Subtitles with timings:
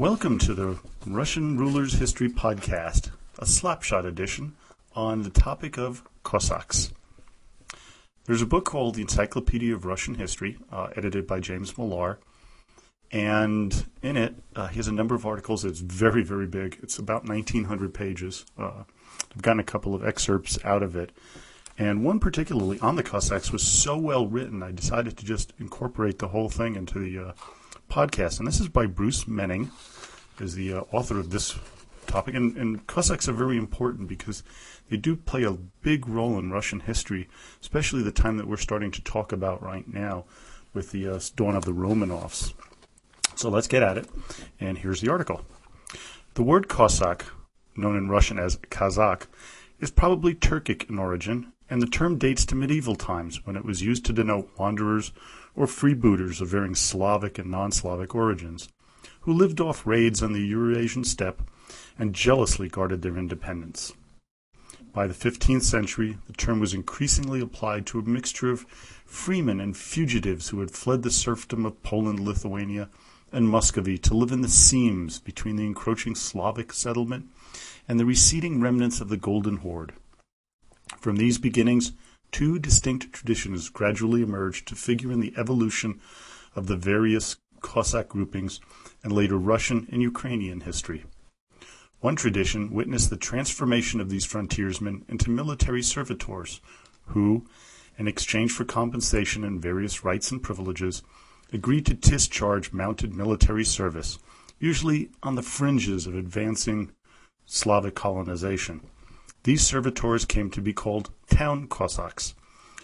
[0.00, 4.56] Welcome to the Russian Rulers History Podcast, a slapshot edition
[4.96, 6.90] on the topic of Cossacks.
[8.24, 12.18] There's a book called The Encyclopedia of Russian History, uh, edited by James Millar,
[13.12, 15.66] and in it, uh, he has a number of articles.
[15.66, 16.78] It's very, very big.
[16.82, 18.46] It's about 1,900 pages.
[18.56, 18.84] Uh,
[19.34, 21.12] I've gotten a couple of excerpts out of it.
[21.76, 26.20] And one particularly on the Cossacks was so well written, I decided to just incorporate
[26.20, 27.32] the whole thing into the uh,
[27.90, 28.38] podcast.
[28.38, 29.70] And this is by Bruce Menning,
[30.38, 31.58] is the uh, author of this
[32.06, 32.34] topic.
[32.34, 34.42] And, and, Cossacks are very important because
[34.88, 37.28] they do play a big role in Russian history,
[37.60, 40.24] especially the time that we're starting to talk about right now
[40.72, 42.54] with the uh, dawn of the Romanovs.
[43.34, 44.08] So let's get at it.
[44.58, 45.42] And here's the article.
[46.34, 47.24] The word Cossack,
[47.76, 49.26] known in Russian as Kazak,
[49.80, 53.80] is probably Turkic in origin, and the term dates to medieval times when it was
[53.80, 55.12] used to denote wanderers
[55.54, 58.68] or freebooters of varying Slavic and non Slavic origins,
[59.20, 61.42] who lived off raids on the Eurasian steppe
[61.96, 63.92] and jealously guarded their independence.
[64.92, 68.66] By the 15th century, the term was increasingly applied to a mixture of
[69.06, 72.88] freemen and fugitives who had fled the serfdom of Poland, Lithuania,
[73.30, 77.26] and Muscovy to live in the seams between the encroaching Slavic settlement
[77.86, 79.92] and the receding remnants of the Golden Horde.
[81.00, 81.92] From these beginnings,
[82.30, 85.98] two distinct traditions gradually emerged to figure in the evolution
[86.54, 88.60] of the various Cossack groupings
[89.02, 91.04] and later Russian and Ukrainian history.
[92.00, 96.60] One tradition witnessed the transformation of these frontiersmen into military servitors
[97.06, 97.46] who,
[97.98, 101.02] in exchange for compensation and various rights and privileges,
[101.52, 104.18] agreed to discharge mounted military service,
[104.58, 106.92] usually on the fringes of advancing
[107.46, 108.82] Slavic colonization.
[109.44, 112.34] These servitors came to be called town Cossacks,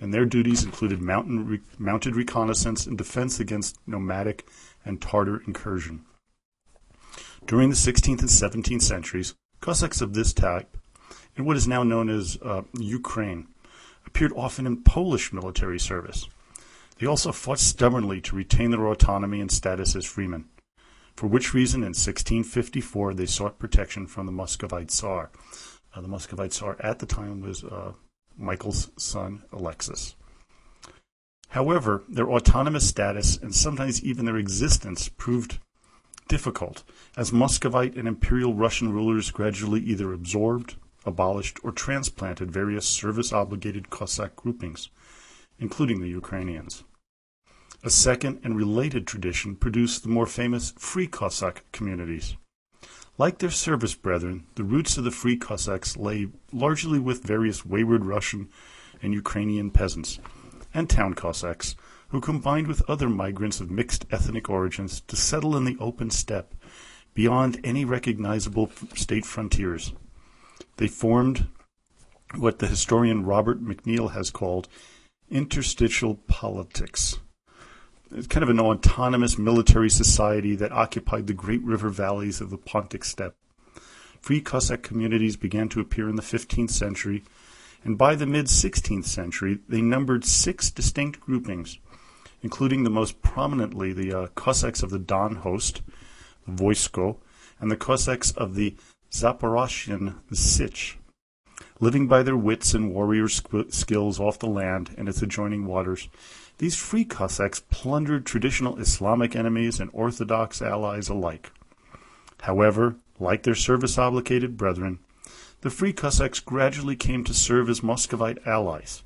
[0.00, 4.48] and their duties included mounted reconnaissance and defense against nomadic
[4.84, 6.04] and Tartar incursion.
[7.46, 10.76] During the 16th and 17th centuries, Cossacks of this type,
[11.36, 13.48] in what is now known as uh, Ukraine,
[14.06, 16.28] appeared often in Polish military service.
[16.98, 20.46] They also fought stubbornly to retain their autonomy and status as freemen,
[21.14, 25.30] for which reason in 1654 they sought protection from the Muscovite Tsar,
[25.94, 27.92] uh, the Muscovite Tsar at the time was uh,
[28.36, 30.14] Michael's son, Alexis.
[31.50, 35.58] However, their autonomous status and sometimes even their existence proved
[36.28, 36.84] difficult,
[37.16, 40.76] as Muscovite and Imperial Russian rulers gradually either absorbed,
[41.06, 44.90] abolished, or transplanted various service obligated Cossack groupings,
[45.58, 46.84] including the Ukrainians.
[47.82, 52.36] A second and related tradition produced the more famous Free Cossack communities.
[53.18, 58.04] Like their service brethren, the roots of the Free Cossacks lay largely with various wayward
[58.04, 58.48] Russian
[59.02, 60.20] and Ukrainian peasants
[60.72, 61.74] and town Cossacks
[62.10, 66.54] who combined with other migrants of mixed ethnic origins to settle in the open steppe
[67.12, 69.92] beyond any recognizable state frontiers.
[70.76, 71.48] They formed
[72.36, 74.68] what the historian Robert McNeill has called
[75.28, 77.18] interstitial polities
[78.28, 83.04] kind of an autonomous military society that occupied the great river valleys of the Pontic
[83.04, 83.34] steppe.
[84.20, 87.22] Free Cossack communities began to appear in the 15th century,
[87.84, 91.78] and by the mid 16th century they numbered six distinct groupings,
[92.42, 95.82] including the most prominently the uh, Cossacks of the Don Host,
[96.46, 97.16] the Voisko,
[97.60, 98.74] and the Cossacks of the
[99.10, 100.98] Zaporozhian, Sich.
[101.80, 106.08] Living by their wits and warrior skills off the land and its adjoining waters,
[106.58, 111.52] these free Cossacks plundered traditional Islamic enemies and Orthodox allies alike.
[112.42, 114.98] However, like their service obligated brethren,
[115.60, 119.02] the free Cossacks gradually came to serve as Muscovite allies,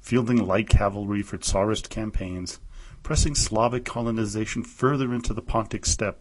[0.00, 2.60] fielding light cavalry for Tsarist campaigns,
[3.02, 6.20] pressing Slavic colonization further into the Pontic steppe,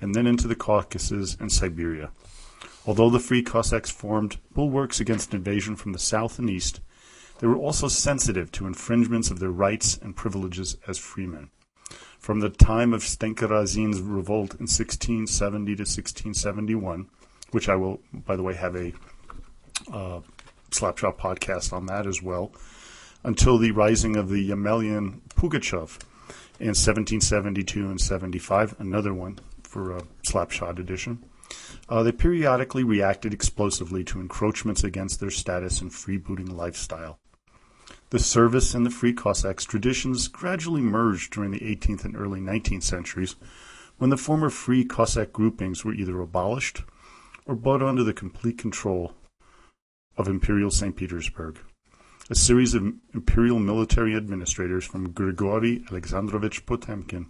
[0.00, 2.10] and then into the Caucasus and Siberia.
[2.86, 6.80] Although the free Cossacks formed bulwarks against invasion from the south and east,
[7.40, 11.50] they were also sensitive to infringements of their rights and privileges as freemen.
[12.18, 17.08] From the time of Stenka Razin's revolt in 1670 to 1671,
[17.50, 18.92] which I will, by the way, have a
[19.90, 20.20] uh,
[20.70, 22.52] Slapshot podcast on that as well,
[23.24, 25.98] until the rising of the Yemelyan Pugachev
[26.60, 31.24] in 1772 and 75, another one for a Slapshot edition.
[31.88, 37.18] Uh, they periodically reacted explosively to encroachments against their status and freebooting lifestyle.
[38.10, 42.82] The service and the Free Cossacks traditions gradually merged during the 18th and early 19th
[42.82, 43.36] centuries
[43.98, 46.82] when the former Free Cossack groupings were either abolished
[47.46, 49.14] or brought under the complete control
[50.16, 50.96] of Imperial St.
[50.96, 51.60] Petersburg.
[52.28, 57.26] A series of imperial military administrators from Grigory Alexandrovich Potemkin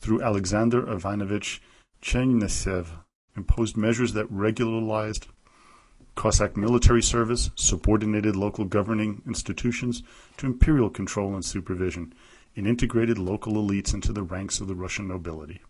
[0.00, 1.62] through Alexander Ivanovich
[2.02, 2.88] Chernyshev
[3.36, 5.28] imposed measures that regularized
[6.22, 10.04] Cossack military service, subordinated local governing institutions
[10.36, 12.14] to imperial control and supervision,
[12.54, 15.62] and integrated local elites into the ranks of the Russian nobility.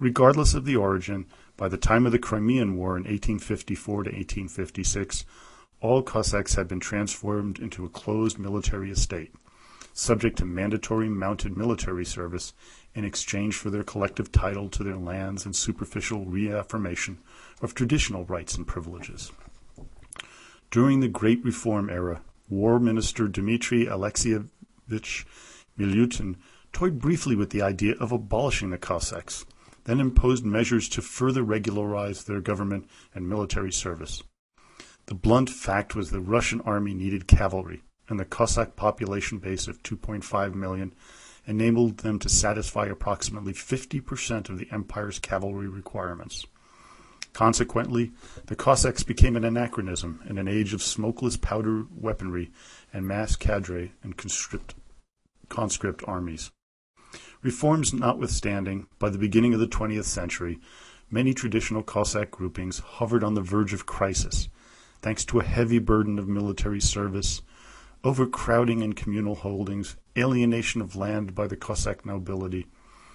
[0.00, 1.26] Regardless of the origin,
[1.56, 5.24] by the time of the Crimean War in 1854 to 1856,
[5.80, 9.32] all Cossacks had been transformed into a closed military estate,
[9.92, 12.52] subject to mandatory mounted military service
[12.96, 17.18] in exchange for their collective title to their lands and superficial reaffirmation
[17.62, 19.30] of traditional rights and privileges.
[20.70, 22.20] During the Great Reform era,
[22.50, 25.24] War Minister Dmitry Alexeyevich
[25.78, 26.36] Milyutin
[26.74, 29.46] toyed briefly with the idea of abolishing the Cossacks,
[29.84, 34.22] then imposed measures to further regularize their government and military service.
[35.06, 39.82] The blunt fact was the Russian army needed cavalry, and the Cossack population base of
[39.82, 40.94] 2.5 million
[41.46, 46.44] enabled them to satisfy approximately 50% of the empire's cavalry requirements.
[47.32, 48.12] Consequently,
[48.46, 52.50] the Cossacks became an anachronism in an age of smokeless powder weaponry
[52.92, 54.74] and mass cadre and conscript,
[56.06, 56.50] armies.
[57.42, 60.58] Reforms notwithstanding, by the beginning of the 20th century,
[61.10, 64.48] many traditional Cossack groupings hovered on the verge of crisis
[65.00, 67.42] thanks to a heavy burden of military service,
[68.04, 72.66] overcrowding in communal holdings, alienation of land by the Cossack nobility,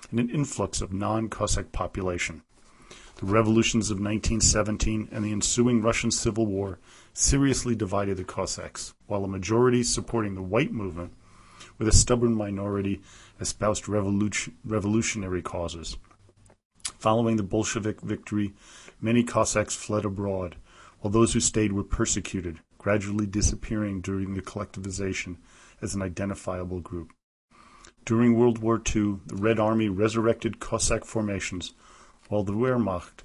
[0.09, 2.41] and an influx of non Cossack population.
[3.23, 6.77] The revolutions of 1917 and the ensuing Russian Civil War
[7.13, 11.13] seriously divided the Cossacks, while a majority supporting the white movement,
[11.77, 12.99] with a stubborn minority,
[13.39, 15.95] espoused revolution, revolutionary causes.
[16.99, 18.51] Following the Bolshevik victory,
[18.99, 20.57] many Cossacks fled abroad,
[20.99, 25.37] while those who stayed were persecuted, gradually disappearing during the collectivization
[25.81, 27.13] as an identifiable group.
[28.03, 31.73] During World War II, the Red Army resurrected Cossack formations,
[32.33, 33.21] while the Wehrmacht,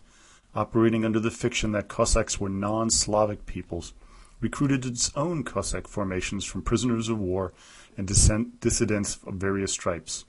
[0.55, 3.94] operating under the fiction that Cossacks were non Slavic peoples,
[4.38, 7.55] recruited its own Cossack formations from prisoners of war
[7.96, 10.26] and dissidents of various stripes.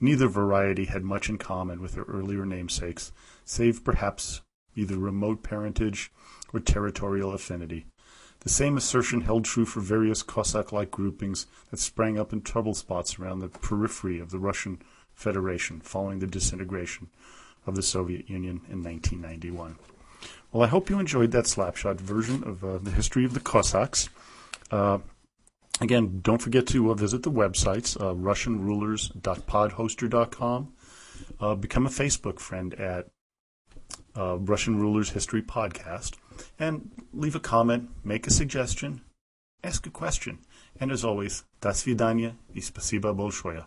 [0.00, 3.12] Neither variety had much in common with their earlier namesakes,
[3.44, 4.40] save perhaps
[4.74, 6.10] either remote parentage
[6.54, 7.84] or territorial affinity.
[8.40, 13.18] The same assertion held true for various Cossack-like groupings that sprang up in trouble spots
[13.18, 14.80] around the periphery of the Russian
[15.12, 17.08] Federation following the disintegration
[17.65, 19.77] of the Soviet Union in 1991.
[20.51, 24.09] Well, I hope you enjoyed that slapshot version of uh, the history of the Cossacks.
[24.69, 24.99] Uh,
[25.79, 30.73] again, don't forget to uh, visit the websites, uh, russianrulers.podhoster.com.
[31.39, 33.07] Uh, become a Facebook friend at
[34.15, 36.15] uh, Russian Rulers History Podcast
[36.59, 39.01] and leave a comment, make a suggestion,
[39.63, 40.39] ask a question.
[40.79, 43.65] And as always, до свидания и спасибо большое.